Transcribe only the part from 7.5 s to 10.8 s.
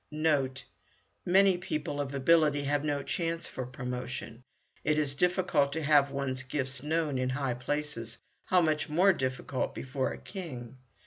places; how much more difficult before a king?